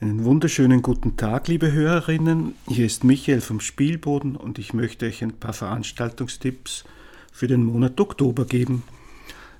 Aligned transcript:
Einen 0.00 0.24
wunderschönen 0.24 0.80
guten 0.80 1.16
Tag, 1.16 1.48
liebe 1.48 1.72
Hörerinnen. 1.72 2.54
Hier 2.68 2.86
ist 2.86 3.02
Michael 3.02 3.40
vom 3.40 3.58
Spielboden 3.58 4.36
und 4.36 4.60
ich 4.60 4.72
möchte 4.72 5.06
euch 5.06 5.24
ein 5.24 5.32
paar 5.32 5.52
Veranstaltungstipps 5.52 6.84
für 7.32 7.48
den 7.48 7.64
Monat 7.64 8.00
Oktober 8.00 8.44
geben. 8.44 8.84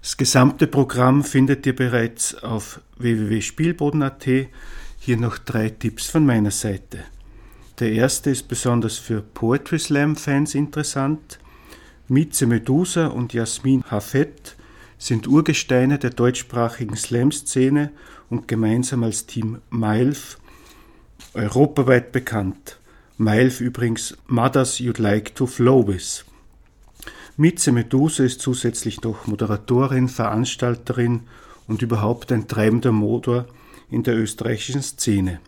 Das 0.00 0.16
gesamte 0.16 0.68
Programm 0.68 1.24
findet 1.24 1.66
ihr 1.66 1.74
bereits 1.74 2.36
auf 2.36 2.80
www.spielboden.at. 2.98 4.28
Hier 5.00 5.16
noch 5.16 5.38
drei 5.38 5.70
Tipps 5.70 6.06
von 6.06 6.24
meiner 6.24 6.52
Seite. 6.52 7.00
Der 7.80 7.90
erste 7.90 8.30
ist 8.30 8.46
besonders 8.46 8.96
für 8.96 9.22
Poetry 9.22 9.80
Slam 9.80 10.14
Fans 10.14 10.54
interessant. 10.54 11.40
Mieze 12.06 12.46
Medusa 12.46 13.08
und 13.08 13.32
Jasmin 13.32 13.82
Hafet 13.90 14.56
sind 14.98 15.28
Urgesteine 15.28 15.98
der 15.98 16.10
deutschsprachigen 16.10 16.96
Slam-Szene 16.96 17.92
und 18.28 18.48
gemeinsam 18.48 19.04
als 19.04 19.26
Team 19.26 19.58
MILF 19.70 20.38
europaweit 21.34 22.12
bekannt. 22.12 22.78
MILF 23.16 23.60
übrigens 23.60 24.16
Mothers 24.26 24.78
You'd 24.78 25.00
Like 25.00 25.34
to 25.36 25.46
Flow 25.46 25.86
With. 25.86 26.24
Mitze 27.36 27.70
Medusa 27.70 28.24
ist 28.24 28.40
zusätzlich 28.40 29.02
noch 29.02 29.28
Moderatorin, 29.28 30.08
Veranstalterin 30.08 31.22
und 31.68 31.82
überhaupt 31.82 32.32
ein 32.32 32.48
treibender 32.48 32.90
Motor 32.90 33.46
in 33.90 34.02
der 34.02 34.16
österreichischen 34.16 34.82
Szene. 34.82 35.40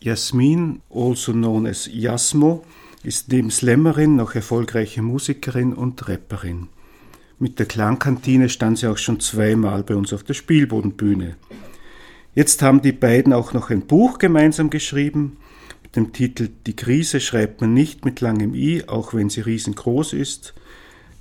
Jasmin, 0.00 0.80
also 0.90 1.32
known 1.32 1.66
as 1.66 1.88
Jasmo, 1.92 2.64
ist 3.02 3.30
neben 3.30 3.50
Slammerin 3.50 4.16
noch 4.16 4.34
erfolgreiche 4.34 5.02
Musikerin 5.02 5.74
und 5.74 6.08
Rapperin. 6.08 6.68
Mit 7.38 7.58
der 7.58 7.66
Klangkantine 7.66 8.48
stand 8.48 8.78
sie 8.78 8.88
auch 8.88 8.98
schon 8.98 9.20
zweimal 9.20 9.82
bei 9.82 9.94
uns 9.94 10.12
auf 10.12 10.24
der 10.24 10.34
Spielbodenbühne. 10.34 11.36
Jetzt 12.34 12.62
haben 12.62 12.82
die 12.82 12.92
beiden 12.92 13.32
auch 13.32 13.52
noch 13.52 13.70
ein 13.70 13.86
Buch 13.86 14.18
gemeinsam 14.18 14.70
geschrieben 14.70 15.36
mit 15.88 15.96
dem 15.96 16.12
Titel 16.12 16.50
Die 16.66 16.76
Krise 16.76 17.18
schreibt 17.18 17.62
man 17.62 17.72
nicht 17.72 18.04
mit 18.04 18.20
langem 18.20 18.54
i, 18.54 18.84
auch 18.86 19.14
wenn 19.14 19.30
sie 19.30 19.40
riesengroß 19.40 20.12
ist. 20.12 20.52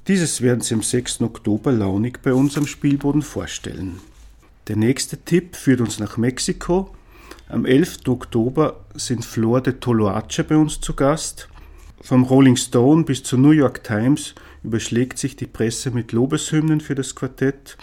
Dieses 0.10 0.42
werden 0.42 0.60
sie 0.60 0.74
am 0.74 0.84
6. 0.84 1.22
Oktober 1.22 1.72
launig 1.72 2.22
bei 2.22 2.34
uns 2.34 2.58
am 2.58 2.68
Spielboden 2.68 3.22
vorstellen. 3.22 4.02
Der 4.68 4.76
nächste 4.76 5.18
Tipp 5.18 5.56
führt 5.56 5.80
uns 5.80 6.00
nach 6.00 6.18
Mexiko. 6.18 6.94
Am 7.48 7.66
11. 7.66 8.00
Oktober 8.08 8.84
sind 8.94 9.24
Flor 9.24 9.62
de 9.62 9.76
Toloache 9.80 10.44
bei 10.44 10.58
uns 10.58 10.82
zu 10.82 10.94
Gast. 10.94 11.48
Vom 12.02 12.24
Rolling 12.24 12.56
Stone 12.56 13.04
bis 13.04 13.24
zur 13.24 13.40
New 13.40 13.52
York 13.52 13.84
Times 13.84 14.36
überschlägt 14.64 15.18
sich 15.18 15.36
die 15.36 15.48
Presse 15.48 15.92
mit 15.92 16.12
Lobeshymnen 16.12 16.80
für 16.80 16.96
das 16.96 17.16
Quartett 17.16 17.78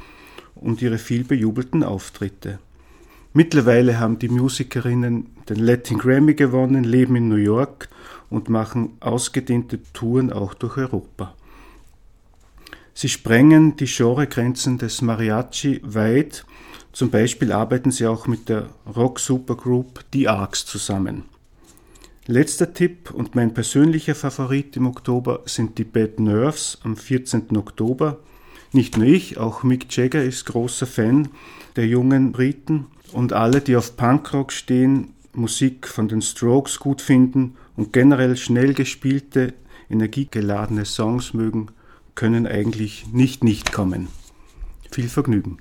und 0.54 0.80
ihre 0.80 0.98
vielbejubelten 0.98 1.82
Auftritte. 1.82 2.58
Mittlerweile 3.32 3.98
haben 3.98 4.20
die 4.20 4.28
Musikerinnen 4.28 5.26
den 5.48 5.56
Latin 5.56 5.98
Grammy 5.98 6.34
gewonnen, 6.34 6.84
leben 6.84 7.16
in 7.16 7.28
New 7.28 7.34
York 7.34 7.88
und 8.30 8.48
machen 8.48 8.92
ausgedehnte 9.00 9.80
Touren 9.92 10.32
auch 10.32 10.54
durch 10.54 10.76
Europa. 10.76 11.34
Sie 12.94 13.08
sprengen 13.08 13.76
die 13.76 13.86
Genregrenzen 13.86 14.78
des 14.78 15.02
Mariachi 15.02 15.80
weit. 15.82 16.46
Zum 16.92 17.10
Beispiel 17.10 17.50
arbeiten 17.50 17.90
sie 17.90 18.06
auch 18.06 18.28
mit 18.28 18.48
der 18.48 18.68
Rock-Supergroup 18.94 20.04
The 20.12 20.28
Arcs 20.28 20.64
zusammen. 20.64 21.24
Letzter 22.27 22.72
Tipp 22.72 23.11
und 23.11 23.34
mein 23.34 23.53
persönlicher 23.53 24.14
Favorit 24.14 24.78
im 24.78 24.86
Oktober 24.86 25.42
sind 25.44 25.77
die 25.77 25.84
Bad 25.84 26.19
Nerves 26.19 26.78
am 26.83 26.97
14. 26.97 27.55
Oktober. 27.55 28.19
Nicht 28.72 28.97
nur 28.97 29.06
ich, 29.06 29.36
auch 29.36 29.62
Mick 29.62 29.94
Jagger 29.94 30.25
ist 30.25 30.47
großer 30.47 30.86
Fan 30.86 31.28
der 31.77 31.86
jungen 31.86 32.33
Briten 32.33 32.86
und 33.12 33.34
alle, 33.34 33.61
die 33.61 33.77
auf 33.77 33.98
Punkrock 33.98 34.53
stehen, 34.53 35.12
Musik 35.34 35.86
von 35.86 36.08
den 36.08 36.22
Strokes 36.22 36.78
gut 36.78 37.03
finden 37.03 37.56
und 37.77 37.92
generell 37.92 38.38
schnell 38.38 38.72
gespielte, 38.72 39.53
energiegeladene 39.91 40.86
Songs 40.86 41.34
mögen, 41.34 41.66
können 42.14 42.47
eigentlich 42.47 43.04
nicht 43.12 43.44
nicht 43.44 43.71
kommen. 43.71 44.09
Viel 44.91 45.10
Vergnügen. 45.10 45.59